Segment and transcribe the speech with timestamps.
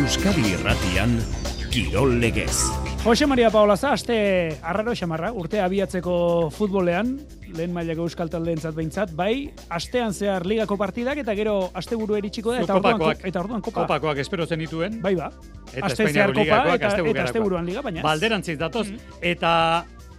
[0.00, 1.18] Euskadi Irratian
[1.68, 2.54] Kirol Legez.
[3.04, 4.14] Jose Maria Paolaza, aste
[4.64, 6.14] arraro xamarra, urte abiatzeko
[6.56, 7.10] futbolean,
[7.52, 12.62] lehen mailako euskal taldeentzat behintzat, bai, astean zehar ligako partidak eta gero asteburu eritxiko da,
[12.64, 13.82] eta orduan, eta orduan kopa.
[13.82, 15.02] Kopakoak espero zen dituen.
[15.04, 15.28] Bai ba,
[15.68, 18.06] Eta aste Espainiako zehar kopa eta, eta asteburuan liga, baina.
[18.08, 18.86] Balderantziz datoz.
[18.88, 19.20] Mm.
[19.34, 19.52] Eta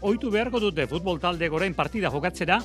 [0.01, 2.61] ohitu beharko dute futbol talde gorein partida jokatzera,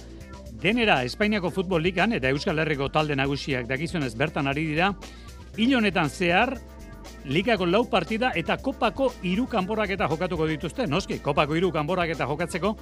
[0.60, 4.93] denera Espainiako futbol ligan eta Euskal Herriko talde nagusiak dakizunez bertan ari dira,
[5.57, 6.59] hil honetan zehar,
[7.27, 10.87] Ligako lau partida eta kopako hiru kanborak eta jokatuko dituzte.
[10.87, 12.77] Noski, kopako hiru kanborak eta jokatzeko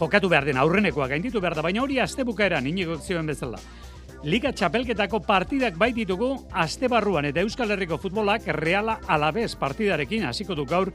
[0.00, 3.60] jokatu behar den aurrenekoak gainditu behar da, baina hori astebukaeran inigo zioen bezala.
[4.22, 6.32] Liga txapelketako partidak bai ditugu
[6.64, 10.92] astebarruan eta Euskal Herriko futbolak Reala Alabez partidarekin hasiko du gaur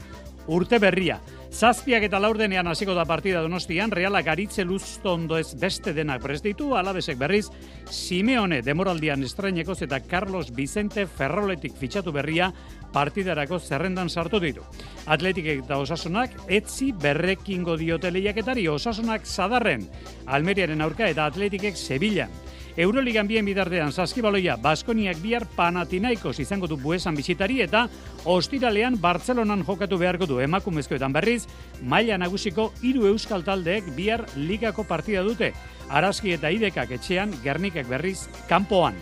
[0.48, 1.20] urte berria.
[1.48, 6.74] Zazpiak eta laurdenean hasiko da partida donostian, Realak aritze luztondo ez beste denak prest ditu,
[6.76, 7.46] Alabezek berriz,
[7.88, 12.50] Simeone demoraldian estrenekoz eta Carlos Vicente Ferroletik fitxatu berria
[12.92, 14.64] partidarako zerrendan sartu ditu.
[15.06, 19.88] Atletik eta osasunak etzi berrekingo diote lehiaketari osasunak zadarren,
[20.26, 22.32] Almeriaren aurka eta atletikek Sevillan.
[22.78, 27.80] Euroligan bien bidartean saskibaloia Baskoniak bihar Panatinaikos izango du buesan bisitari eta
[28.22, 31.48] ostiralean Bartzelonan jokatu beharko du emakumezkoetan berriz,
[31.82, 35.50] maila nagusiko hiru euskal taldeek bihar ligako partida dute.
[35.90, 38.94] Araski eta idekak etxean, Gernikak berriz kanpoan.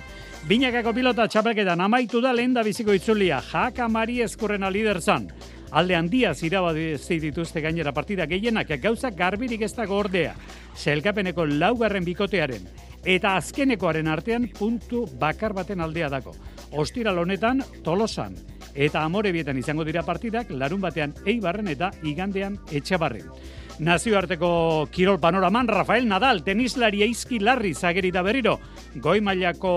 [0.49, 5.29] Binakako pilota txapelketan amaitu da lehen da biziko itzulia, jaka mari eskurrena liderzan.
[5.77, 10.33] Alde handia zirabazi dituzte gainera partida gehienak gauzak garbirik ez dago ordea.
[10.81, 16.35] Zelkapeneko laugarren bikotearen eta azkenekoaren artean puntu bakar baten aldea dako.
[16.77, 18.35] Ostiral honetan Tolosan
[18.75, 23.31] eta Amorebietan izango dira partidak larun batean Eibarren eta igandean Etxabarren.
[23.79, 28.59] Nazioarteko kirol panoraman Rafael Nadal tenislari eizki larri zageri da berriro.
[29.05, 29.73] Goi mailako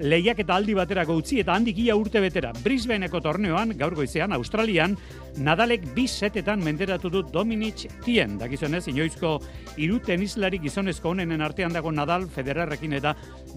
[0.00, 2.52] lehiak eta aldi baterako utzi eta handik ia urte betera.
[2.64, 4.96] Brisbaneko torneoan, gaur goizean, Australian,
[5.38, 8.38] Nadalek bi setetan menderatu du Dominic Tien.
[8.38, 9.36] Dakizunez, inoizko
[9.76, 13.14] hiru tenislari gizonezko honenen artean dago Nadal, Federerrekin eta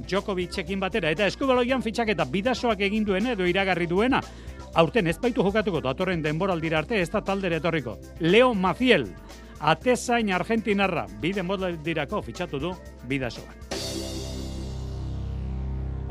[0.07, 1.11] Djokovicekin batera.
[1.11, 4.21] Eta eskubaloian fitxak eta bidasoak egin duena edo iragarri duena.
[4.73, 7.97] Aurten ez baitu jokatuko datorren denboraldira arte ez da taldere etorriko.
[8.19, 9.09] Leo Maciel,
[9.59, 12.71] atezain argentinarra, bi denboraldirako fitxatu du
[13.09, 13.60] bidasoa.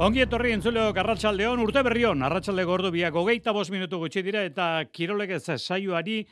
[0.00, 4.69] Ongi etorri entzuleok arratsaldeon urte berrion, arratsalde gordo biak hogeita bost minutu gutxi dira eta
[4.88, 6.22] kirolegez saioari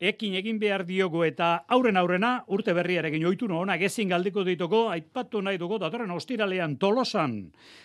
[0.00, 4.80] ekin egin behar diogu eta aurren aurrena urte berriarekin ohitu no onak ezin galdiko dituko
[4.94, 7.34] aipatu nahi dugu datorren ostiralean Tolosan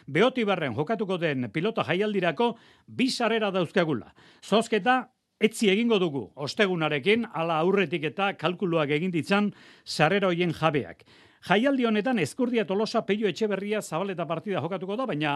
[0.07, 2.53] Beotibarren jokatuko den pilota jaialdirako
[2.87, 4.13] bi sarrera dauzkagula.
[4.47, 5.09] Zozketa
[5.41, 9.51] etzi egingo dugu ostegunarekin ala aurretik eta kalkuluak egin ditzan
[9.83, 11.03] sarrera hoien jabeak.
[11.43, 15.31] Jaialdi honetan Ezkurdia Tolosa Peio Etxeberria zabaleta partida jokatuko da, baina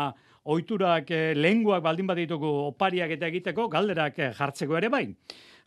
[0.47, 5.03] ohiturak eh, lehenguak baldin baditugu opariak eta egiteko galderak eh, jartzeko ere bai.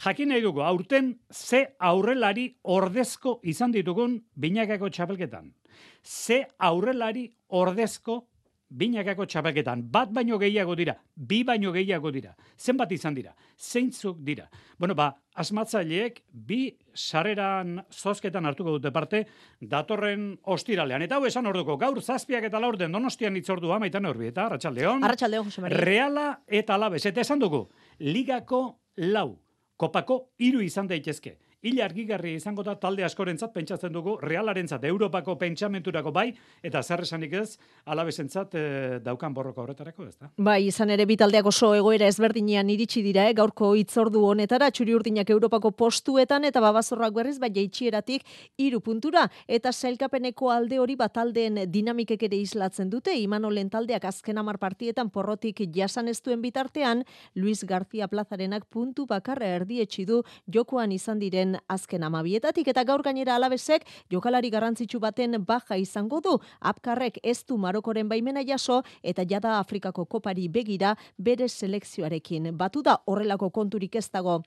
[0.00, 5.52] Jakin nahi dugu, aurten ze aurrelari ordezko izan ditugun binakako txapelketan.
[6.00, 8.22] Ze aurrelari ordezko
[8.70, 9.82] binakako txapelketan.
[9.90, 12.34] Bat baino gehiago dira, bi baino gehiago dira.
[12.58, 14.46] Zenbat izan dira, zeintzuk dira.
[14.78, 16.62] Bueno, ba, asmatzaileek bi
[16.94, 19.24] sareran zozketan hartuko dute parte
[19.60, 21.02] datorren ostiralean.
[21.02, 25.04] Eta hau esan orduko, gaur zazpiak eta laurden donostian itzordua maitan horbi eta Arratxaldeon.
[25.04, 25.84] Arratxaldeon, Jose Maria.
[25.84, 27.04] Reala eta Alabez.
[27.10, 27.66] Eta esan dugu,
[27.98, 29.38] ligako lau,
[29.76, 31.38] kopako hiru izan daitezke.
[31.60, 36.30] Hila argigarri izango da talde askorentzat pentsatzen dugu Realarentzat Europako pentsamenturako bai
[36.64, 38.62] eta zer esanik ez Alabesentzat e,
[39.04, 40.30] daukan borroka horretarako, ezta?
[40.40, 43.34] Bai, izan ere bi taldeak oso egoera ezberdinean iritsi dira, eh?
[43.36, 48.24] gaurko hitzordu honetara txuri urdinak Europako postuetan eta babazorrak berriz bai jaitxieratik
[48.56, 54.40] hiru puntura eta sailkapeneko alde hori bat taldeen dinamikek ere islatzen dute Imanolen taldeak azken
[54.40, 57.04] hamar partietan porrotik jasan ez duen bitartean
[57.34, 63.34] Luis García Plazarenak puntu bakarra erdietsi du jokoan izan diren azken amabietatik eta gaur gainera
[63.36, 66.38] alabesek jokalari garrantzitsu baten baja izango du.
[66.60, 72.56] Apkarrek ez du Marokoren baimena jaso eta jada Afrikako kopari begira bere selekzioarekin.
[72.56, 74.42] Batu da horrelako konturik ez dago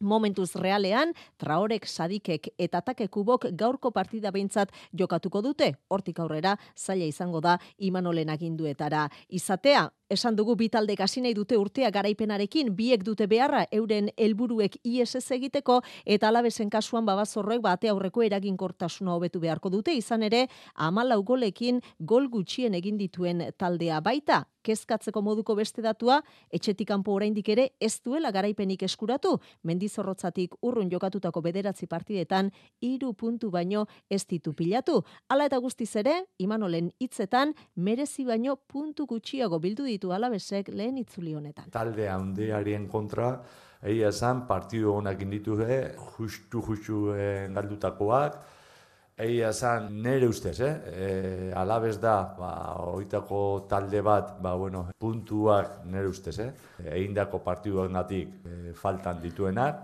[0.00, 5.74] Momentuz realean, Traorek, Sadikek eta Takekubok gaurko partida behintzat jokatuko dute.
[5.88, 9.08] Hortik aurrera, zaila izango da Imanolen aginduetara.
[9.28, 14.80] Izatea, esan dugu bi taldek hasi nahi dute urtea garaipenarekin, biek dute beharra euren helburuek
[14.82, 21.22] ISS egiteko eta alabesen kasuan babazorroek bate aurreko eraginkortasuna hobetu beharko dute izan ere 14
[21.26, 26.20] golekin gol gutxien egin dituen taldea baita kezkatzeko moduko beste datua,
[26.50, 33.50] etxetik kanpo oraindik ere ez duela garaipenik eskuratu, mendizorrotzatik urrun jokatutako bederatzi partidetan, iru puntu
[33.50, 35.00] baino ez ditu pilatu.
[35.28, 41.34] Hala eta guztiz ere, Imanolen hitzetan merezi baino puntu gutxiago bildu ditu alabesek lehen itzuli
[41.34, 41.70] honetan.
[41.70, 43.34] Talde handiarien kontra,
[43.82, 45.56] egia esan, partidu honak inditu
[46.16, 48.40] justu, justu eh, galdutakoak,
[49.20, 50.72] Egia esan, nire ustez, eh?
[50.88, 51.08] E,
[51.52, 52.52] alabez da, ba,
[52.88, 56.50] oitako talde bat, ba, bueno, puntuak nire ustez, eh?
[56.86, 59.82] Egin dako partiduak natik e, faltan dituenak.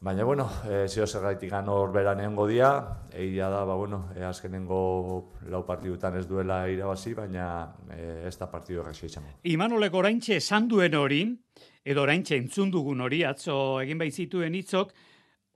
[0.00, 2.70] Baina, bueno, e, zio zergaitik hor beran egon dia,
[3.12, 8.48] egia da, ba, bueno, e, azkenengo lau partidutan ez duela irabazi, baina e, ez da
[8.48, 9.36] partidu errazio izango.
[9.44, 11.26] Imanolek oraintxe esan duen hori,
[11.84, 14.96] edo oraintxe entzun dugun hori, atzo egin baitzituen hitzok,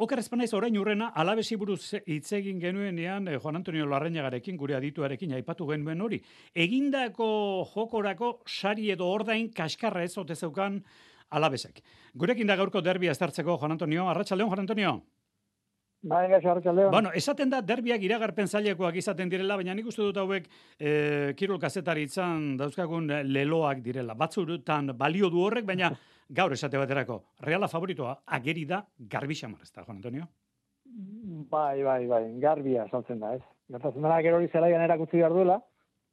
[0.00, 5.34] Oker espanaiz orain urrena, alabesi buruz hitz egin genuenean eh, Juan Antonio Larrañagarekin, gure adituarekin,
[5.36, 6.22] aipatu genuen hori.
[6.64, 7.28] Egindako
[7.74, 10.80] jokorako sari edo ordain kaskarra ez zeukan
[11.28, 11.82] alabesek.
[12.14, 14.08] Gurekin da gaurko derbia estartzeko, Juan Antonio.
[14.08, 15.02] Arratxaldeon, Juan Antonio.
[16.02, 16.40] Bai.
[16.90, 20.46] Bueno, esaten da derbiak iragarpen zailekoak izaten direla, baina nik uste dut hauek
[20.78, 24.14] e, kirol kazetari itzan dauzkagun leloak direla.
[24.16, 25.90] Batzurutan balio du horrek, baina
[26.40, 28.80] gaur esate baterako, reala favoritoa ageri da
[29.12, 30.24] garbi xamar, ez da, Juan Antonio?
[31.52, 33.44] Bai, bai, bai, garbia saltzen da, ez.
[33.70, 35.60] Gertatzen dena gero hori zelaian erakutsi behar duela,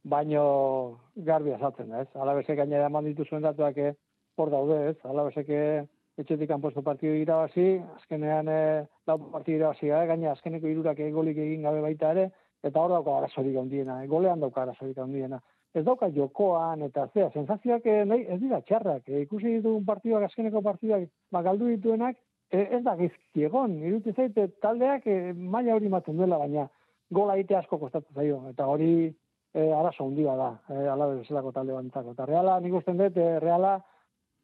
[0.04, 2.10] baino garbia saltzen da, ez.
[2.14, 3.94] Alabezek gainera eman dituzuen datuak eh,
[4.36, 4.98] hor daude, ez.
[5.08, 5.86] Alabezek eh,
[6.18, 8.62] etxetik anposto partidu irabazi, azkenean e,
[9.08, 12.32] lau partidu irabazi, eh, gaina azkeneko irurak golik egin gabe baita ere,
[12.64, 15.42] eta hor dauka arazorik handiena, eh, golean dauka arazorik handiena
[15.78, 19.10] ez dauka jokoan eta zea, sensazioak eh, nahi, ez dira txarrak.
[19.10, 22.18] E, ikusi ditugun partiduak, azkeneko partiduak, ba, galdu dituenak,
[22.52, 23.78] e, ez da gizki egon.
[23.90, 26.68] Irutu zaite taldeak e, maila hori maten duela, baina
[27.14, 28.42] gola ite asko kostatu zaio.
[28.52, 32.16] Eta hori e, arazo hundia da, e, alabe bezalako talde bantzako.
[32.18, 33.78] Eta reala, nik dut, e, reala,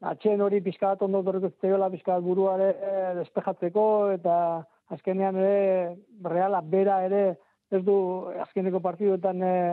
[0.00, 7.04] atxen hori pizka bat ondo dorreko zeola, buruare e, despejatzeko, eta azkenean ere, reala bera
[7.04, 7.36] ere,
[7.70, 9.70] ez du azkeneko partiduetan e,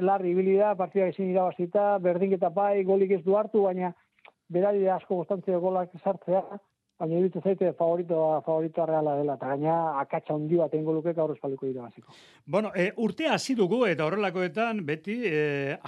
[0.00, 3.92] larri ibili da, partida ezin irabazita, berdinketa bai, golik ez du hartu, baina
[4.48, 6.42] berari asko gustantzea golak sartzea,
[7.02, 11.32] baina iruditzen zaite favoritoa favoritoa reala dela eta gaina akatsa handi bat eingo luke gaur
[11.34, 11.88] espaliko dira.
[12.46, 15.40] Bueno, e, urtea hasi dugu eta horrelakoetan beti e,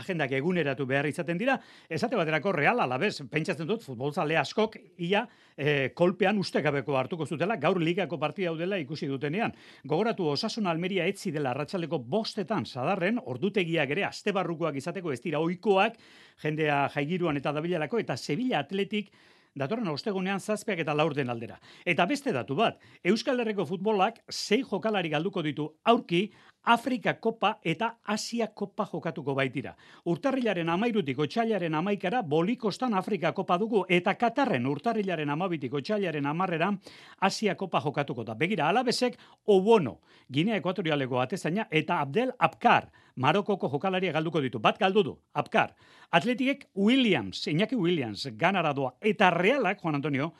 [0.02, 1.58] agendak eguneratu behar izaten dira.
[1.88, 5.22] Esate baterako real alabez, pentsatzen dut futbolzale askok ia
[5.56, 9.54] e, kolpean ustekabeko hartuko zutela gaur ligako partida dela ikusi dutenean.
[9.84, 16.00] Gogoratu Osasun Almeria etzi dela arratsaleko bostetan sadarren ordutegiak ere astebarrukoak izateko ez dira ohikoak
[16.42, 19.12] jendea jaigiruan eta dabilalako eta Sevilla Atletik
[19.54, 21.58] datorren ostegunean zazpiak eta laurden aldera.
[21.86, 26.28] Eta beste datu bat, Euskal Herriko futbolak sei jokalari galduko ditu aurki
[26.64, 29.74] Afrika Kopa eta Asia Kopa jokatuko baitira.
[30.08, 36.72] Urtarrilaren amairutik otxailaren amaikara bolikostan Afrika Kopa dugu eta Katarren urtarrilaren amabitik otxailaren amarrera
[37.20, 38.34] Asia Kopa jokatuko da.
[38.34, 40.00] Begira, alabesek Obono,
[40.32, 44.58] Ginea Ekuatorialeko atezaina eta Abdel Abkar, Marokoko jokalaria galduko ditu.
[44.58, 45.74] Bat galdu du, Abkar.
[46.10, 48.94] Atletikek Williams, Iñaki Williams, ganara doa.
[49.00, 50.32] Eta realak, Juan Antonio,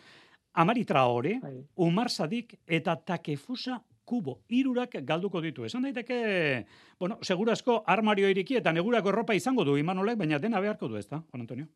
[0.55, 1.57] Amari Traore, bai.
[1.77, 5.65] Umar Sadik eta Takefusa kubo, irurak galduko ditu.
[5.65, 6.67] Esan daiteke,
[7.01, 11.23] bueno, segurazko armario iriki eta negurako erropa izango du Imanolek, baina dena beharko du, ezta,
[11.31, 11.67] Juan Antonio?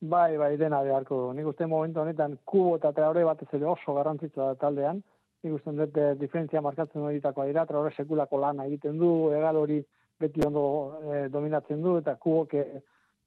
[0.00, 1.32] Bai, bai, dena beharko du.
[1.36, 5.02] Nik uste momentu honetan kubo eta traore bat ez oso garrantzitsua da taldean.
[5.42, 9.80] Nik uste dut eh, diferentzia markatzen horitakoa dira, traore sekulako lana egiten du, egal hori
[10.20, 10.64] beti ondo
[11.00, 12.64] eh, dominatzen du, eta kubo ke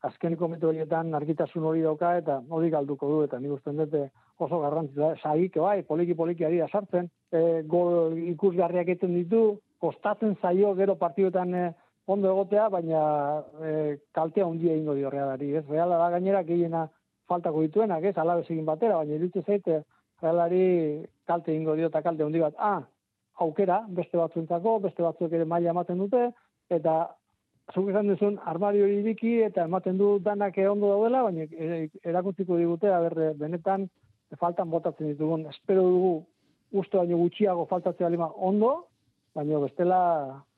[0.06, 4.10] azkeniko metu horietan argitasun hori dauka, eta hori galduko du, eta nik uste dut eh,
[4.38, 9.44] oso garrantzitsua, saik, bai, poliki poliki ari sartzen, e, gol ikusgarriak egiten ditu,
[9.84, 11.64] kostatzen zaio gero partiduetan e,
[12.08, 13.04] ondo egotea, baina
[13.62, 15.66] e, kaltea handia ingo dio realari, ez?
[15.70, 16.88] Reala da gainera gehiena
[17.30, 18.16] faltako dituenak, ez?
[18.18, 19.84] Alabez egin batera, baina iritsi zaite
[20.24, 22.56] realari kalte ingo dio eta kalte handi bat.
[22.58, 22.82] Ah,
[23.44, 26.30] aukera, beste batzuentzako, beste batzuk ere maila ematen dute,
[26.70, 26.96] eta
[27.74, 31.48] zuk esan duzun, armario iriki eta ematen du danak ondo daudela, baina
[32.04, 33.88] erakutziko digute, aber, benetan,
[34.40, 36.14] faltan botatzen ditugun, espero dugu
[36.74, 38.74] uste baino gutxiago faltatzea lima ondo,
[39.36, 40.00] baina bestela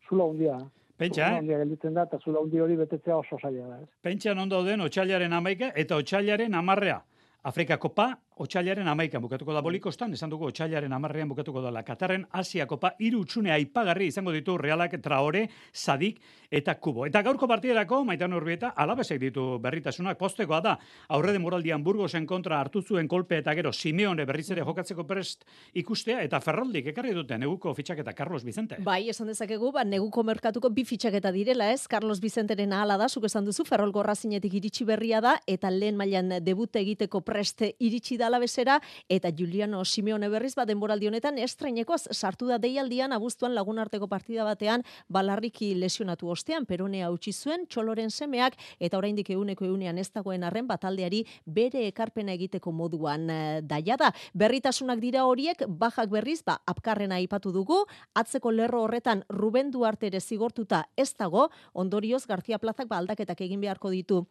[0.07, 0.57] zula hundia.
[0.97, 1.39] Pentsa, eh?
[1.41, 3.81] Hundia gelditzen da, eta zula hundi hori betetzea oso zaila da.
[3.83, 3.89] Ez?
[4.01, 7.01] Pentsa non dauden, otxailaren amaika eta otxailaren amarrea.
[7.43, 12.25] Afrika Kopa Otsailaren amaikan bukatuko da bolikostan, esan dugu otsailaren amarrean bukatuko da la Katarren
[12.35, 16.19] Asia Kopa iru utxune aipagarri izango ditu Realak Traore, Sadik
[16.51, 17.05] eta Kubo.
[17.07, 20.73] Eta gaurko partiderako, maitan urbieta, alabesek ditu berritasunak postekoa da.
[21.15, 25.47] Aurre de moraldian Burgosen kontra hartu zuen kolpe eta gero Simeone berriz ere jokatzeko prest
[25.73, 28.81] ikustea eta Ferroldik ekarri dute neguko fitxaketa Carlos Vicente.
[28.83, 31.87] Bai, esan dezakegu, ba, neguko merkatuko bi fitxaketa direla, ez?
[31.87, 36.41] Carlos Vicenteren ahala da, zuk esan duzu, Ferrol Gorrazinetik iritsi berria da, eta lehen mailan
[36.43, 38.79] debute egiteko preste iritsi da alabesera,
[39.09, 44.83] eta Juliano Simeone berriz, ba, denboraldi honetan, estreinekoz sartu da deialdian, abuztuan lagunarteko partida batean,
[45.09, 50.67] balarriki lesionatu ostean, peronea utzi zuen, txoloren semeak, eta oraindik eguneko egunean ez dagoen arren,
[50.67, 54.11] bataldeari bere ekarpena egiteko moduan e, daia da.
[54.33, 57.83] Berritasunak dira horiek, bajak berriz, ba, apkarrena aipatu dugu,
[58.15, 63.61] atzeko lerro horretan Ruben Duarte ere zigortuta ez dago, ondorioz García Plazak ba, aldaketak egin
[63.61, 64.25] beharko ditu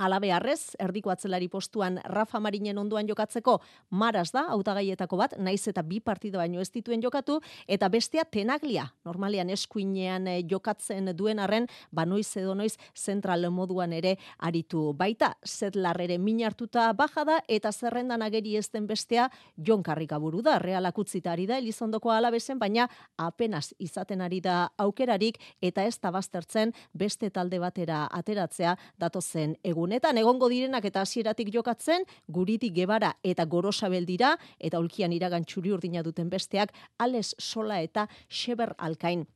[0.00, 3.58] Alabearrez, erdiko atzelari postuan Rafa Marinen onduan jokatzeko
[3.90, 7.36] maraz da, hautagaietako bat, naiz eta bi partida baino ez dituen jokatu,
[7.68, 13.92] eta bestea tenaglia, normalean eskuinean eh, jokatzen duen arren, ba noiz edo noiz zentral moduan
[13.92, 19.28] ere aritu baita, zetlar ere min hartuta baja da, eta zerrendan ageri ez den bestea,
[19.56, 22.88] Jon Karrika buru da, realak ari da, Elizondoko alabesen, baina
[23.18, 30.20] apenas izaten ari da aukerarik, eta ez tabaztertzen beste talde batera ateratzea datozen egun honetan
[30.20, 36.04] egongo direnak eta hasieratik jokatzen, guritik gebara eta gorosabel dira, eta ulkian iragan txuri urdina
[36.06, 36.70] duten besteak,
[37.02, 39.26] ales sola eta xeber alkain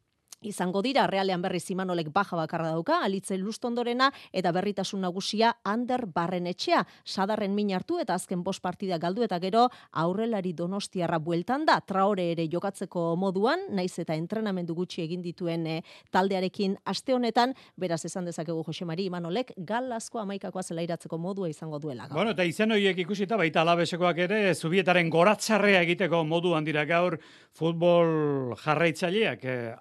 [0.44, 6.46] izango dira realean berri zimanolek baja bakarra dauka, alitzen lustondorena eta berritasun nagusia Ander Barren
[6.46, 6.84] etxea.
[7.04, 11.80] Sadarren min hartu eta azken bost partida galdu eta gero aurrelari donostiarra bueltan da.
[11.80, 15.80] Traore ere jokatzeko moduan, naiz eta entrenamendu gutxi egin dituen eh,
[16.12, 22.08] taldearekin aste honetan, beraz esan dezakegu Jose Mari Imanolek galazko amaikakoa zelairatzeko modua izango duela.
[22.08, 22.18] Gaur.
[22.18, 27.18] Bueno, eta izen horiek ikusita baita alabesekoak ere, zubietaren goratzarrea egiteko moduan dira gaur
[27.54, 29.74] futbol jarraitzaileak, eh,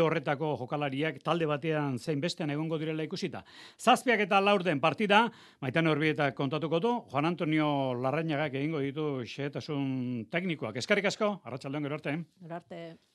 [0.00, 3.44] arrobi horretako jokalariak talde batean zein bestean egongo direla ikusita.
[3.78, 5.30] Zazpiak eta laurden partida,
[5.60, 10.76] maitan horbieta kontatuko du, Juan Antonio Larrañagak egingo ditu xeetasun teknikoak.
[10.76, 12.18] Eskarrik asko, arratsaldeon gero arte.
[12.40, 13.09] Gero arte.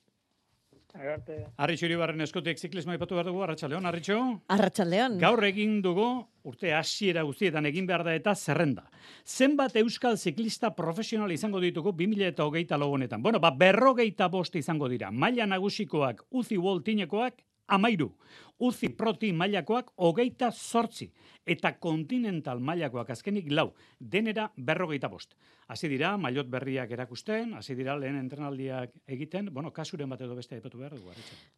[1.56, 4.18] Arritxu iribarren eskutik ziklismo ipatu behar dugu, Arratxaldeon, Arritxu?
[4.52, 5.18] Arratxaldeon.
[5.20, 6.06] Gaur egin dugu,
[6.48, 8.86] urte hasiera guztietan egin behar da eta zerrenda.
[9.24, 13.22] Zenbat euskal ziklista profesional izango ditugu 2000 eta hogeita logonetan.
[13.22, 15.10] Bueno, ba, berrogeita bost izango dira.
[15.10, 18.12] Maila nagusikoak, uzi voltinekoak, amairu.
[18.58, 21.10] Uzi proti mailakoak, hogeita sortzi.
[21.46, 23.70] Eta kontinental mailakoak azkenik lau.
[24.00, 25.36] Denera berrogeita bost
[25.68, 30.54] hasi dira mailot berriak erakusten, hasi dira lehen entrenaldiak egiten, bueno, kasuren bat edo beste
[30.54, 31.14] aipatu behar dugu.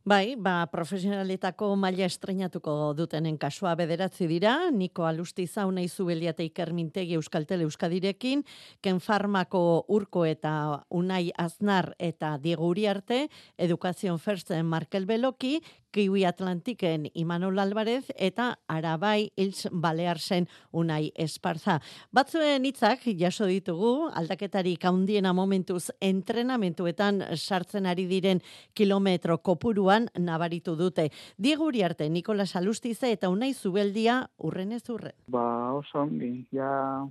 [0.08, 7.18] Bai, ba, profesionaletako maila estrenatuko dutenen kasua bederatzi dira, Niko Alusti zauna izubelia eta ikermintegi
[7.18, 8.44] Euskaltele Euskadirekin,
[8.80, 13.28] Ken Farmako Urko eta Unai Aznar eta Diego Uriarte,
[13.58, 21.78] Educación Firsten Markel Beloki, Kiwi Atlantiken Imanol Alvarez eta Arabai Ils Balearsen Unai Esparza.
[22.12, 28.42] Batzuen hitzak jaso ditugu aldaketari kaundiena momentuz entrenamentuetan sartzen ari diren
[28.74, 31.10] kilometro kopuruan nabaritu dute.
[31.36, 35.14] Diego arte Nikolas Alustize eta Unai Zubeldia urren ez urren.
[35.28, 37.06] Ba, oso ongi, ja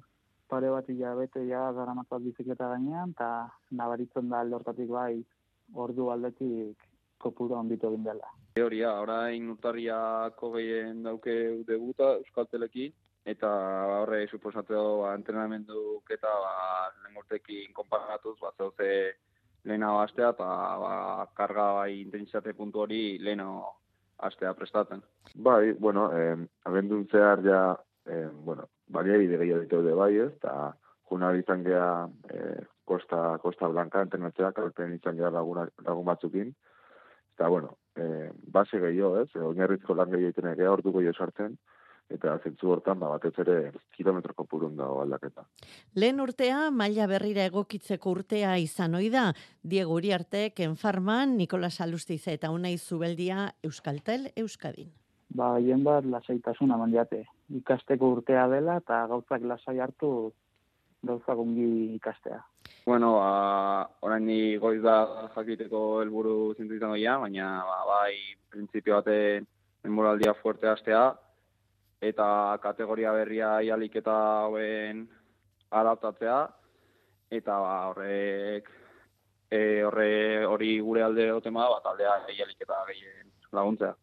[0.48, 5.24] pare bat ja bete ja gara bizikleta gainean, eta nabaritzen da aldortatik bai
[5.74, 6.78] ordu aldetik
[7.18, 8.30] kopuru onditu egin dela.
[8.58, 11.34] Teoria, orain urtarriako gehien dauke
[11.68, 12.94] debuta Euskal Telekin,
[13.30, 13.50] eta
[14.00, 16.54] horre suposatu ba, entrenamenduk eta ba,
[17.04, 18.90] lehen konparatuz, ba, zeuze
[19.68, 20.50] lehenago astea, eta
[20.82, 23.76] ba, karga bai intensitate puntu hori lehenago
[24.26, 25.04] astea prestatzen.
[25.36, 27.62] Bai, bueno, eh, abendun zehar ja,
[28.08, 30.74] eh, bueno, balia bide gehiago ditu de bai ez, eta
[31.12, 36.56] juna izan geha eh, Costa, Costa Blanca entrenatzea, kalpen izan geha lagun, lagun batzukin,
[37.36, 41.58] eta bueno, eh, base gehiago ez, oinarrizko lan gehiago egiten egea orduko jo sartzen,
[42.10, 43.58] eta zentzu hortan ba, batez ere
[43.96, 45.44] kilometro kopurun dago aldaketa.
[45.96, 49.32] Lehen urtea, maila berrira egokitzeko urtea izan ohi da,
[49.64, 54.94] Diego Uriarte, Ken Farman, Nikolas Alustiz eta Unai Zubeldia Euskaltel Euskadin.
[55.36, 57.26] Ba, hien bat lasaitasuna mandiate.
[57.60, 60.32] Ikasteko urtea dela eta gauzak lasai hartu
[61.08, 62.40] gauzak ongi ikastea.
[62.88, 68.14] Bueno, ba, orain ni goiz da jakiteko helburu zintu izango baina ba, bai,
[68.50, 69.44] prinsipio bate
[69.84, 71.02] moraldia fuerte astea,
[72.00, 74.16] eta kategoria berria ialik eta
[74.48, 75.04] hoen
[75.70, 76.40] adaptatzea
[77.30, 78.72] eta ba, horrek
[79.52, 83.96] e, horre hori gure alde otema bat aldea ialik eta gehien laguntzea.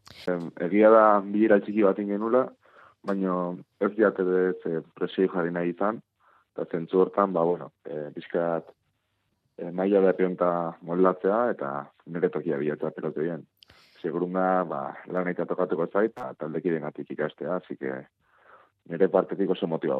[0.68, 2.50] Egia da bilera txiki bat ingenula,
[3.02, 6.04] baina ez diate ez presio jarri nahi izan,
[6.54, 8.68] Eta zentzu hortan, ba, bueno, e, bizkat
[9.58, 10.50] e, maila berri honta
[10.86, 11.70] moldatzea eta
[12.14, 13.42] nire tokia bilatzea pelotu bien.
[13.98, 18.04] Segurunga, ba, lan eta tokatuko zait, eta taldekiden ikastea, así que
[18.90, 19.96] nire partetik oso motiba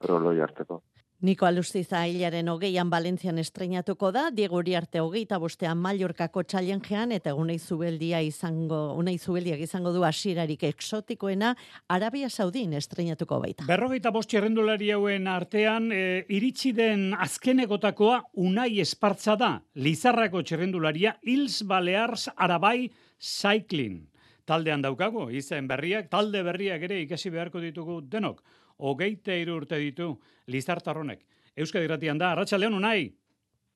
[0.00, 0.82] roloi harteko.
[1.18, 7.56] Niko Alustiza hilaren hogeian Valentzian estrenatuko da, Diego Uriarte hogeita bostean Mallorcako txalenjean, eta unai
[7.58, 11.56] zubeldia izango, unai zubeldiak izango du hasierarik eksotikoena,
[11.90, 13.66] Arabia Saudin estrenatuko baita.
[13.66, 21.64] Berrogeita bost txerrendulari hauen artean, e, iritsi den azkenegotakoa unai espartza da, Lizarrako txerrendularia, Ils
[21.66, 24.04] Balears Arabai Cycling.
[24.48, 28.40] Taldean daukago, izen berriak, talde berriak ere ikasi beharko ditugu denok
[28.78, 30.12] hogeite iru urte ditu
[30.48, 31.24] Lizartarronek.
[31.58, 33.10] Euskadi irratian da, Arratxaldeon unai?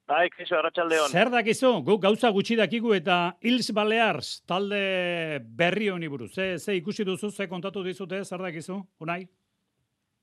[0.09, 1.11] Bai, kiso, Arratxaldeon.
[1.11, 6.33] Zer dakizu, gu gauza gutxi dakigu eta Ils Balears talde berri honi buruz.
[6.35, 9.27] Ze, ze ikusi duzu, ze kontatu dizute, zer dakizu, unai?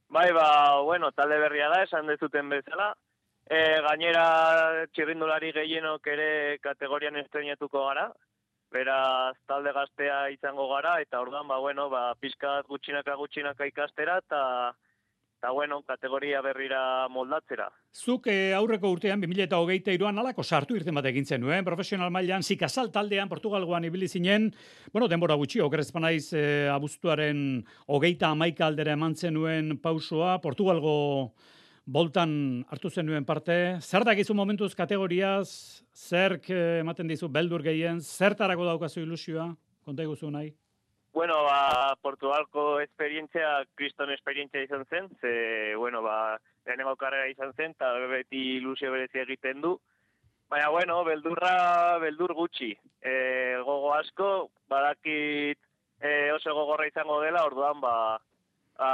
[0.09, 2.93] Bai, ba, bueno, talde berria da, esan dezuten bezala.
[3.49, 4.25] E, gainera,
[4.93, 8.09] txirrindulari gehienok ere kategorian estrenatuko gara.
[8.71, 14.43] Beraz, talde gaztea izango gara, eta orduan, ba, bueno, ba, pizkat gutxinaka gutxinaka ikastera, eta
[15.39, 17.69] eta bueno, kategoria berrira moldatzera.
[17.95, 22.91] Zuk eh, aurreko urtean, 2008 iruan alako sartu irten bat egin zenuen, profesional mailan zikazal
[22.91, 24.49] taldean, Portugalgoan ibili zinen,
[24.91, 30.97] bueno, denbora gutxi, okerrezpan naiz eh, abuztuaren hogeita amaika aldera eman zenuen pausoa, Portugalgo
[31.85, 36.39] boltan hartu zenuen parte, zer dakizu momentuz kategoriaz, zer
[36.81, 39.53] ematen dizu beldur gehien, zertarako daukazu ilusioa,
[39.85, 40.53] konta iguzu nahi?
[41.11, 47.73] Bueno, ba, Portugalko esperientzia, kriston esperientzia izan zen, ze, bueno, ba, lehenengo karrera izan zen,
[47.73, 49.79] eta beti ilusio berezi egiten du.
[50.49, 52.71] Baina, bueno, beldurra, beldur gutxi.
[53.01, 53.13] E,
[53.65, 54.29] gogo asko,
[54.69, 55.59] badakit
[56.01, 57.93] e, oso gogorra izango dela, orduan, ba,
[58.77, 58.89] a,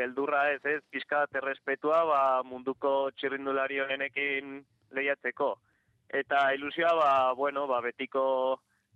[0.00, 4.60] beldurra ez, ez, pizkat errespetua, ba, munduko txirrindulari honenekin
[4.96, 5.52] lehiatzeko.
[6.20, 8.24] Eta ilusioa, ba, bueno, ba, betiko,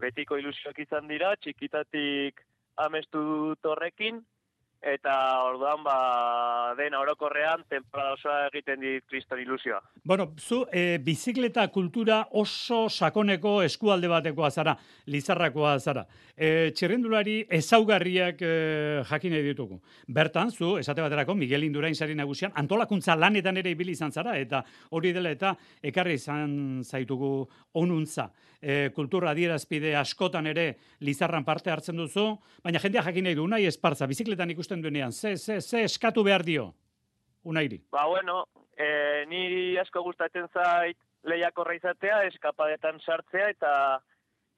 [0.03, 2.41] betiko ilusioak izan dira, txikitatik
[2.85, 4.23] amestu torrekin,
[4.85, 5.15] eta
[5.49, 9.81] orduan ba den orokorrean temporada osoa egiten dit kriston ilusioa.
[10.05, 14.77] Bueno, zu e, bizikleta kultura oso sakoneko eskualde batekoa zara,
[15.07, 16.05] Lizarrakoa zara.
[16.37, 18.55] E, txirrendulari ezaugarriak e,
[19.09, 19.81] jakine ditugu.
[20.09, 24.65] Bertan, zu, esate baterako, Miguel Indurain sari nagusian, antolakuntza lanetan ere ibili izan zara, eta
[24.91, 27.37] hori dela eta ekarri izan zaitugu
[27.81, 28.31] onuntza.
[28.65, 30.71] E, kultura adierazpide askotan ere
[31.05, 32.31] Lizarran parte hartzen duzu,
[32.65, 36.43] baina jendea jakine du, nahi espartza, bizikletan ikusten ikusten duenean, ze, ze, ze eskatu behar
[36.43, 36.75] dio,
[37.45, 37.83] unairi?
[37.93, 44.01] Ba, bueno, e, niri asko gustatzen zait lehiakorra izatea, eskapadetan sartzea, eta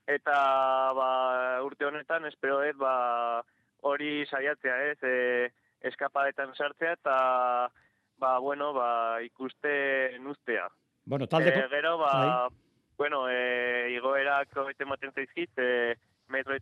[0.07, 3.43] eta ba, urte honetan, espero ez, ba,
[3.83, 5.51] hori saiatzea, ez, e,
[5.83, 7.71] eskapadetan sartzea, eta
[8.19, 10.69] ba, bueno, ba, ikuste nuztea.
[11.05, 11.53] Bueno, talde...
[11.53, 12.13] E, gero, ba,
[12.49, 12.59] bai.
[12.97, 15.95] bueno, e, igoerak hobete maten zaizkit, e,
[16.29, 16.57] metro,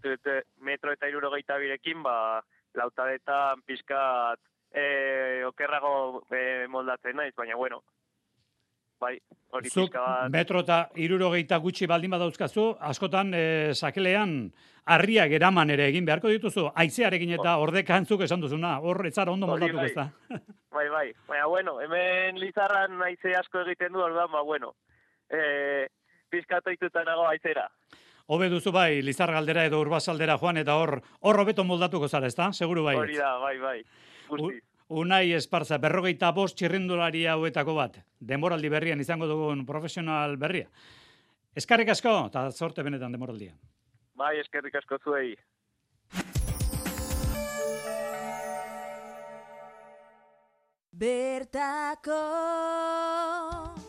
[0.61, 2.43] metro eta irurogeita birekin, ba,
[2.75, 4.41] lautadetan pizkat
[4.75, 7.83] e, okerrago e, moldatzen naiz, baina bueno,
[9.01, 9.17] bai,
[9.55, 10.31] hori Zuk, bat.
[10.33, 14.53] metro eta irurogeita gutxi baldin badauzkazu, askotan e, sakelean
[14.85, 19.79] harriak eraman ere egin beharko dituzu, aizearekin eta ordekantzuk esan duzuna, hor etzara ondo moldatu
[19.79, 19.91] bai.
[19.91, 20.09] ez da.
[20.77, 24.75] bai, bai, baina bueno, hemen lizarran aize asko egiten du, orduan, ba, bueno,
[25.31, 25.87] e,
[26.31, 27.69] pizkatu nago aizera.
[28.27, 32.53] Hobe duzu bai, Lizar Galdera edo Urbasaldera joan eta hor hor hobeto moldatuko zara, ezta?
[32.53, 32.97] Seguru bai.
[32.97, 33.81] Hori da, bai, bai.
[34.29, 34.61] Guzti.
[34.89, 37.99] Unai Esparza, berrogeita bost txirrindulari hauetako bat.
[38.21, 40.69] Demoraldi berrian izango dugun profesional berria.
[41.57, 43.53] Eskarrik asko, eta zorte benetan demoraldia.
[44.17, 45.35] Bai, eskerrik asko zuei.
[50.95, 52.21] Bertako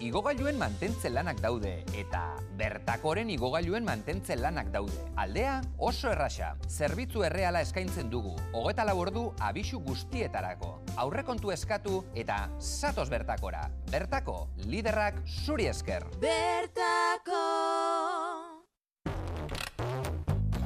[0.05, 2.19] Igogailuen mantentzen lanak daude eta
[2.59, 4.99] bertakoren igogailuen mantentzen lanak daude.
[5.17, 6.51] Aldea oso errasa.
[6.69, 8.35] Zerbitzu erreala eskaintzen dugu.
[8.53, 10.75] Hogeta labordu abisu guztietarako.
[11.01, 13.65] Aurrekontu eskatu eta satos bertakora.
[13.89, 16.05] Bertako, liderrak zuri esker.
[16.21, 17.41] Bertako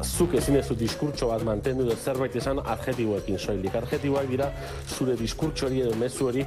[0.04, 3.76] zuk ezin ez diskurtso bat mantendu edo zerbait esan adjetiboekin soilik.
[3.76, 4.50] Adjetiboak dira
[4.88, 6.46] zure diskurtso hori edo mezu hori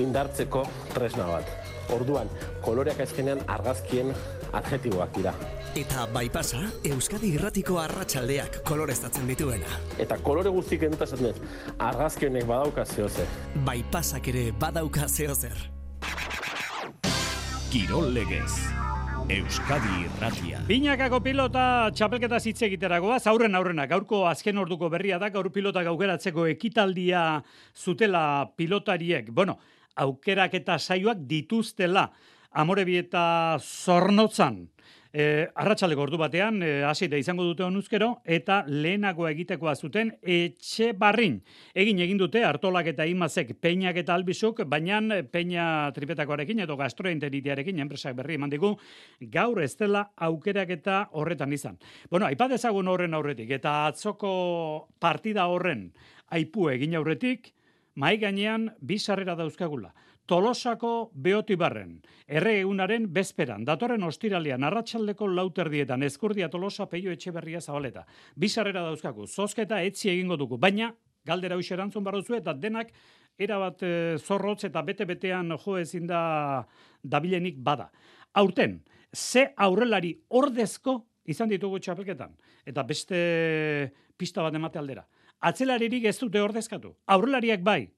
[0.00, 1.59] indartzeko tresna bat.
[1.94, 2.30] Orduan,
[2.64, 4.12] koloreak azkenean argazkien
[4.52, 5.34] adjetiboak dira.
[5.78, 9.78] Eta baipasa, Euskadi irratiko arratsaldeak koloreztatzen dituena.
[10.02, 11.34] Eta kolore guztik enduta zaten
[11.78, 13.30] argazkienek badauka zehozer.
[13.66, 15.66] Baipasak ere badauka zehozer.
[17.70, 18.50] Kirol legez.
[19.30, 20.58] Euskadi Irratia.
[20.66, 26.48] Binakako pilota txapelketa zitze egiteragoa, aurren aurrena, gaurko azken orduko berria da, gaur pilota gaugeratzeko
[26.50, 27.20] ekitaldia
[27.76, 29.30] zutela pilotariek.
[29.30, 29.60] Bueno,
[30.04, 32.08] aukerak eta saioak dituztela.
[32.50, 33.22] Amorebi eta
[33.62, 34.64] zornotzan,
[35.10, 41.40] E, arratsaleko ordu batean, e, hasita izango dute onuzkero, eta lehenago egitekoa zuten etxe barrin.
[41.74, 45.00] Egin egin dute, hartolak eta imazek peinak eta albizuk, baina
[45.32, 45.64] peina
[45.96, 48.76] tripetakoarekin edo gastroenteritiarekin, enpresak berri eman digu,
[49.34, 51.80] gaur ez dela aukerak eta horretan izan.
[52.08, 54.30] Bueno, aipadezagun horren aurretik, eta atzoko
[55.02, 55.88] partida horren
[56.30, 57.50] aipu egin aurretik,
[58.00, 59.90] mai gainean bizarrera dauzkagula.
[60.30, 68.06] Tolosako beotibarren, erre egunaren bezperan, datorren ostiralian, arratsaldeko lauterdietan, eskurdia tolosa peio etxe berria zabaleta.
[68.36, 70.92] Bizarrera dauzkaku, zozketa etzi egingo dugu, baina
[71.26, 72.94] galdera hoxe erantzun barrozu eta denak
[73.40, 76.22] erabat e, zorrotz eta bete-betean jo ezin da
[77.02, 77.90] dabilenik bada.
[78.40, 78.78] Aurten,
[79.12, 82.32] ze aurrelari ordezko izan ditugu txapelketan,
[82.64, 83.18] eta beste
[84.16, 85.04] pista bat emate aldera.
[85.40, 86.94] Atzelaririk ez dute ordezkatu.
[87.06, 87.88] Aurrelariak bai,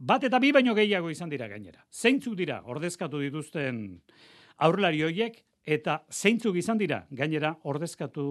[0.00, 1.82] Bat eta bi baino gehiago izan dira gainera.
[1.92, 3.82] Zeintzuk dira ordezkatu dituzten
[4.64, 5.42] aurlari hoiek
[5.76, 8.24] eta zeintzuk izan dira gainera ordezkatu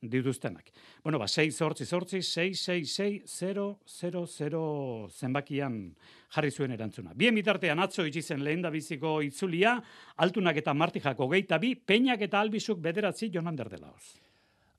[0.00, 0.70] dituztenak.
[1.04, 4.62] Bueno, ba, 6 sortzi sortzi, 6, 6, 6, 0, 0, 0
[5.12, 5.76] zenbakian
[6.32, 7.12] jarri zuen erantzuna.
[7.12, 9.76] Bien bitartean atzo itxizen lehen da biziko itzulia,
[10.16, 14.19] altunak eta martijako geita bi, peinak eta albizuk bederatzi jonan derdela hoz.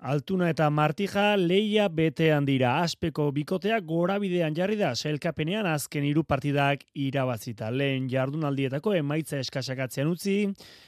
[0.01, 2.71] Altuna eta Martija leia betean dira.
[2.81, 7.69] Aspeko bikotea gorabidean jarri da selkapenean azken hiru partidak irabazita.
[7.69, 10.39] Lehen jardunaldietako emaitza eskasakatzean utzi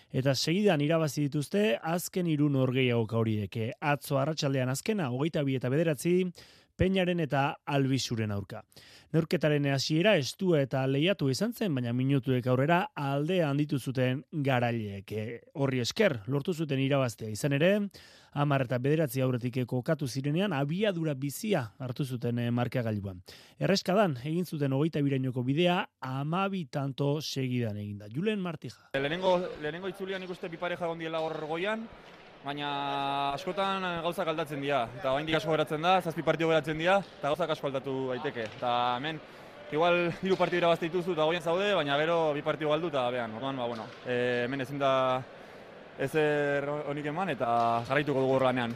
[0.10, 3.60] eta segidan irabazi dituzte azken hiru norgeiago horiek.
[3.80, 6.16] Atzo arratsaldean azkena hogeita bi eta bederatzi
[6.74, 8.64] Peñaren eta Albizuren aurka.
[9.14, 15.14] Neurketaren hasiera estua eta lehiatu izan zen, baina minutuek aurrera alde handitu zuten garaileek.
[15.54, 17.76] Horri esker, lortu zuten irabaztea izan ere,
[18.34, 23.22] amar eta bederatzi aurretik kokatu zirenean, abiadura bizia hartu zuten e, markagailuan.
[23.60, 28.10] Erreskadan, egin zuten hogeita birainoko bidea, amabi tanto segidan eginda.
[28.14, 28.90] Julen Martija.
[28.98, 31.86] Lehenengo, lehenengo itzulian ikuste bipareja gondiela hor goian,
[32.44, 32.72] baina
[33.34, 34.84] askotan gauzak aldatzen dira.
[35.00, 38.50] Eta oraindik asko geratzen da, zazpi partio geratzen dira, eta gauzak asko aldatu daiteke.
[38.58, 39.22] Eta hemen,
[39.74, 43.38] igual hiru partio irabazte dituzu eta goien zaude, baina gero bi partio galdu eta behan,
[43.40, 44.94] orduan, ba, bueno, e, hemen ezin da
[46.00, 48.76] ezer honik eman eta jarraituko dugu lanean.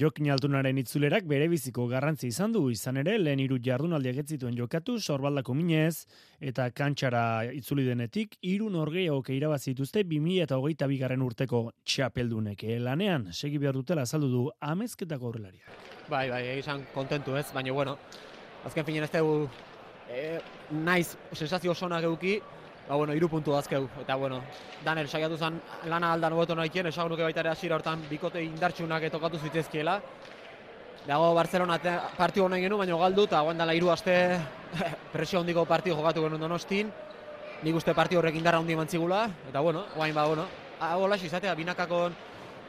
[0.00, 4.54] Jokin altunaren itzulerak bere biziko garrantzi izan du izan ere lehen hiru jardunaldiak ez zituen
[4.54, 6.06] jokatu sorbaldako minez
[6.38, 7.22] eta kantxara
[7.58, 14.28] itzuli denetik hiru norgehiago irabazi dituzte 2022 garren urteko txapeldunek lanean segi behar dutela azaldu
[14.28, 15.66] du amezketako horrelaria.
[16.08, 17.98] Bai, bai, izan kontentu ez, baina bueno,
[18.64, 19.48] azken finen ez dugu
[20.08, 20.38] e,
[20.70, 22.38] naiz sensazio osonak euki,
[22.90, 23.86] ba, bueno, iru puntu azkeu.
[24.02, 24.42] Eta, bueno,
[24.84, 29.04] Daner saiatu zen lana aldan hobeto nahikien, esan nuke baita ere hasiera hortan bikote indartsunak
[29.06, 30.00] etokatu zitezkiela.
[31.06, 31.78] Dago Barcelona
[32.16, 34.16] partio honen genu, baina galdu, eta guen dala iru aste
[35.14, 36.90] presio handiko partio jokatu genuen donostin.
[37.62, 40.48] Nik uste partio horrek indarra handi mantzigula, eta bueno, guain ba, bueno,
[40.80, 42.16] hola izatea, binakakon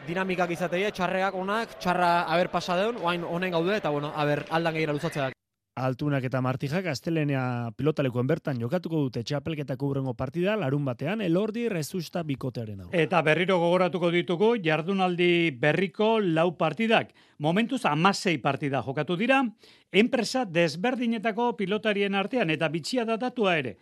[0.06, 4.94] dinamikak izatea, txarreak onak, txarra haber pasadeun, guain honen gaude, eta bueno, haber aldan gehiara
[4.94, 5.41] luzatzeak.
[5.80, 12.26] Altunak eta Martijak Astelenea pilotalekuen bertan jokatuko dute txapelketako urrengo partida larun batean elordi rezusta
[12.28, 12.98] bikotearen aurka.
[13.00, 17.16] Eta berriro gogoratuko ditugu jardunaldi berriko lau partidak.
[17.40, 19.46] Momentuz amasei partida jokatu dira,
[19.94, 23.78] enpresa desberdinetako pilotarien artean eta bitxia datatua ere.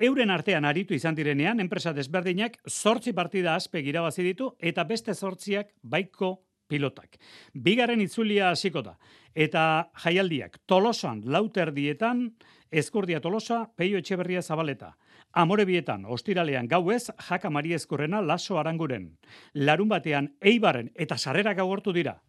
[0.00, 5.74] Euren artean aritu izan direnean, enpresa desberdinak zortzi partida azpe irabazi ditu eta beste zortziak
[5.82, 6.38] baiko
[6.70, 7.18] pilotak.
[7.52, 8.96] Bigarren itzulia hasiko da.
[9.34, 12.30] Eta jaialdiak tolosan lauter dietan,
[12.70, 14.94] eskurdia tolosa, peio etxeberria zabaleta.
[15.32, 19.12] Amore bietan, ostiralean gauez, jaka mari eskurrena laso aranguren.
[19.54, 22.20] Larun batean, eibaren eta sarrera gaugortu dira.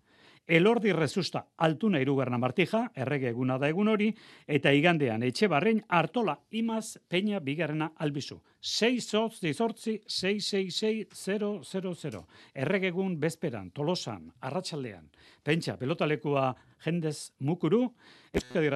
[0.48, 4.16] Elordi rezusta altuna irugarna martija, errege eguna da egun hori,
[4.48, 8.42] eta igandean etxe barrein hartola imaz peina bigarrena albizu.
[8.60, 12.24] 6 zotz dizortzi 666
[12.56, 15.10] Errege egun bezperan, tolosan, arratsaldean.
[15.44, 17.94] Pentsa, pelotalekua jendez mukuru,
[18.34, 18.70] euskadi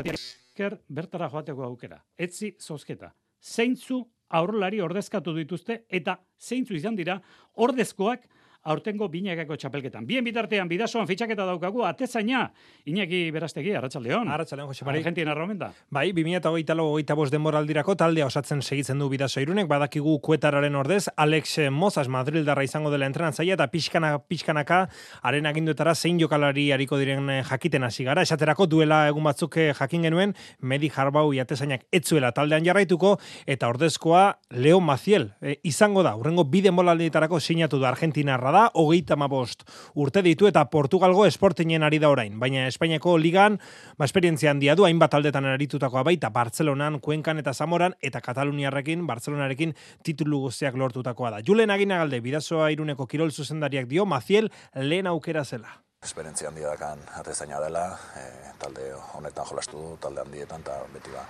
[0.87, 2.03] bertara joateko aukera.
[2.17, 3.11] Etzi zozketa.
[3.41, 7.21] Zeintzu aurrolari ordezkatu dituzte eta zeintzu izan dira
[7.55, 8.27] ordezkoak
[8.65, 10.05] aurtengo binakako txapelketan.
[10.09, 12.47] Bien bitartean, bidazoan fitxaketa daukagu, atezaina,
[12.89, 14.29] Iñaki Berastegi, Arratxaldeon.
[14.33, 15.03] Arratxaldeon, Jose Mari.
[15.03, 15.71] Argentina erromenda.
[15.93, 21.05] Bai, 2008 alo goita bost denboraldirako taldea osatzen segitzen du bidazo irunek, badakigu kuetararen ordez,
[21.15, 24.81] Alex Mozas Madrildarra izango dela entrenatzaia, eta pixkana, pixkanaka,
[25.21, 28.25] haren aginduetara zein jokalari hariko diren eh, jakiten hasi gara.
[28.25, 34.25] Esaterako duela egun batzuk eh, jakin genuen, Medi Harbau iatezainak etzuela taldean jarraituko, eta ordezkoa
[34.57, 39.63] Leo Maciel e, izango da, urrengo bide molalditarako sinatu da Argentina da, hogeita bost
[39.95, 42.39] urte ditu eta Portugalgo esportinen ari da orain.
[42.39, 43.59] Baina Espainiako ligan,
[43.97, 49.75] ba, esperientzia handia du, hainbat aldetan aritutakoa baita Bartzelonan, Kuenkan eta Zamoran, eta Kataluniarrekin, Bartzelonarekin
[50.03, 51.41] titulu guztiak lortutakoa da.
[51.45, 57.59] Julen Aginagalde, bidazoa iruneko kirol zuzendariak dio, Maziel lehen aukera zela esperientzia handia dakan atezaina
[57.63, 57.85] dela,
[58.19, 58.23] e,
[58.61, 61.23] talde honetan jolastu du, talde handietan, eta beti ba,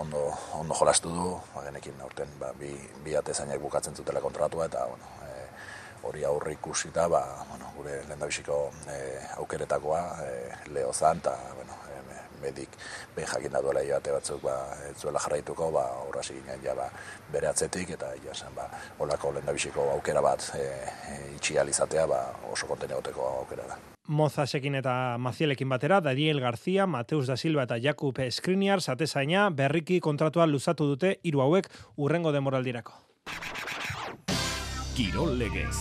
[0.00, 0.22] ondo,
[0.56, 2.72] ondo jolastu du, ba, genekin aurten ba, bi,
[3.04, 5.12] bi atezainak bukatzen zutela kontratua, eta bueno,
[6.02, 9.00] hori aurre ikusita, ba, bueno, gure lendabiziko e,
[9.36, 10.30] aukeretakoa e,
[10.74, 11.76] leho zan, eta bueno,
[12.42, 12.76] medik
[13.16, 14.54] ben jakin da duela joate batzuk ba,
[14.96, 16.88] zuela jarraituko, ba, horra ginen ja, ba,
[17.32, 22.66] bere atzetik, eta ja, zen, ba, olako lendabiziko aukera bat e, e, itxializatea ba, oso
[22.66, 23.78] konten aukera da.
[24.06, 30.46] Mozasekin eta Mazielekin batera, Daniel García, Mateus da Silva eta Jakub Skriniar zatezaina berriki kontratua
[30.46, 32.94] luzatu dute hiru hauek urrengo demoraldirako.
[34.96, 35.76] Kirol legez.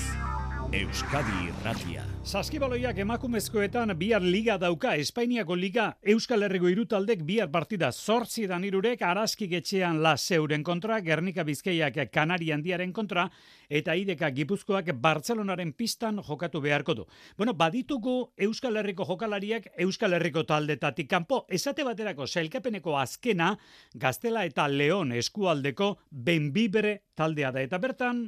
[0.76, 2.02] Euskadi Irratia.
[2.28, 9.06] Saskibaloiak emakumezkoetan bihar liga dauka, Espainiako liga, Euskal Herriko irutaldek bihar partida zortzi dan irurek,
[9.08, 13.30] araskik etxean la zeuren kontra, Gernika Bizkaiak Kanari handiaren kontra,
[13.70, 17.06] eta ideka Gipuzkoak Bartzelonaren pistan jokatu beharko du.
[17.38, 23.54] Bueno, baditugu Euskal Herriko jokalariak Euskal Herriko taldetatik kanpo, esate baterako sailkapeneko azkena,
[23.96, 27.64] Gaztela eta Leon eskualdeko benbibre taldea da.
[27.64, 28.26] Eta bertan,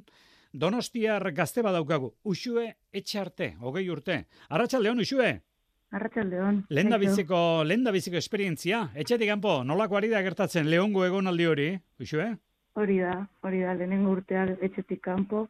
[0.53, 2.13] Donostiar gazte badaukagu.
[2.23, 4.25] Uxue etxarte, hogei urte.
[4.49, 5.29] Arratxaldeon, Uxue?
[5.91, 6.63] Arratxaldeon.
[6.69, 8.87] Lenda biziko, lenda biziko esperientzia.
[8.95, 12.33] Etxetik kanpo, nolako ari da gertatzen lehongo egonaldi hori, Uxue?
[12.77, 15.47] Hori da, hori da, lehenengo urteak etxetik kanpo,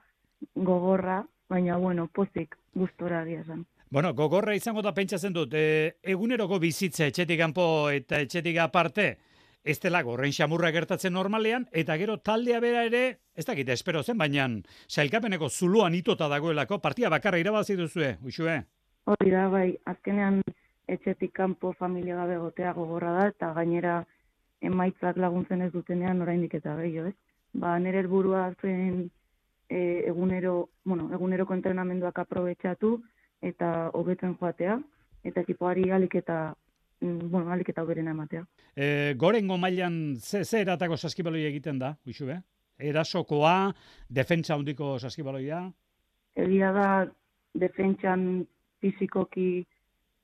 [0.56, 3.66] gogorra, baina, bueno, pozik gustora zen.
[3.90, 9.18] Bueno, gogorra izango da pentsatzen dut, e, eguneroko bizitze etxetik kanpo eta etxetik aparte,
[9.64, 13.04] ez dela gorren xamurra gertatzen normalean, eta gero taldea bera ere,
[13.36, 14.48] ez dakit, espero zen, baina
[14.88, 18.62] sailkapeneko zuluan itota dagoelako, partia bakarra irabazi duzue, uxue?
[19.08, 20.42] Hori da, bai, azkenean
[20.88, 24.02] etxetik kanpo familia gabe gotea gogorra da, eta gainera
[24.62, 27.16] emaitzak laguntzen ez dutenean oraindik eta gehiago, ez?
[27.54, 29.10] Ba, nire helburua zen
[29.70, 32.98] e, egunero, bueno, eguneroko entrenamenduak aprobetxatu
[33.42, 34.80] eta hobetzen joatea,
[35.28, 36.56] eta ekipoari alik eta
[37.02, 38.46] bueno, alik eta uberen ematea.
[38.76, 42.30] E, gorengo mailan ze, ze eratako saskibaloi egiten da, uixu?
[42.78, 43.74] Erasokoa,
[44.10, 45.64] defentsa handiko saskibaloia?
[46.36, 46.90] Egia da,
[47.58, 48.46] defentsan
[48.82, 49.66] fizikoki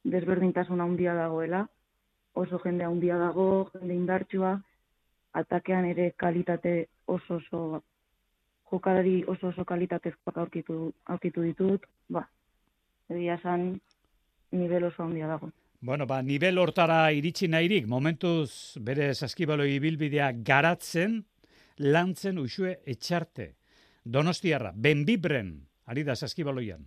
[0.04, 1.64] desberdintasun handia dagoela,
[2.36, 4.54] oso jende handia dago, jende indartsua,
[5.34, 6.76] atakean ere kalitate
[7.08, 7.84] oso oso
[8.72, 12.28] jokalari oso oso kalitatezkoak aurkitu, aurkitu ditut, ba,
[13.10, 13.80] egia san,
[14.52, 15.50] nivel oso handia dago.
[15.84, 21.18] Bueno, ba, nivel hortara iritsi nahirik, momentuz bere saskibaloi ibilbidea garatzen,
[21.84, 23.50] lantzen usue etxarte.
[24.08, 25.50] Donostiarra, benbibren,
[25.92, 26.86] ari da saskibaloian.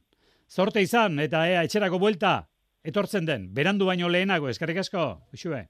[0.48, 2.48] Zorte izan, eta ea, etxerako buelta,
[2.88, 5.04] etortzen den, berandu baino lehenago, eskarrik asko,
[5.36, 5.60] usue.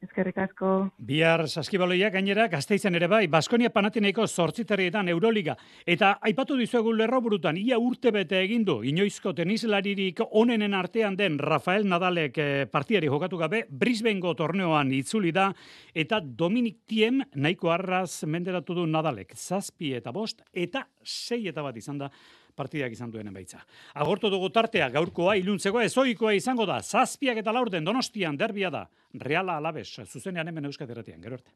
[0.00, 0.68] Ezkerrik asko.
[1.04, 5.52] Bihar saskibaloia gainera gazteizen ere bai, Baskonia Panatineiko zortziterrietan Euroliga.
[5.84, 12.40] Eta aipatu dizuegu lerroburutan, ia urte bete egindu, inoizko tenislaririk onenen artean den Rafael Nadalek
[12.40, 15.50] eh, partiari jokatu gabe, Brisbaneko torneoan itzuli da,
[15.92, 19.36] eta Dominik Tiem nahiko arraz menderatu du Nadalek.
[19.36, 22.08] Zazpi eta bost, eta sei eta bat izan da
[22.60, 23.64] partidak izan duenen baitza.
[24.04, 28.86] Agortu dugu tartea, gaurkoa, iluntzekoa, ezoikoa izango da, zazpiak eta laurden donostian derbia da,
[29.26, 31.54] reala alabez, zuzenean hemen euskateratian, gero arte.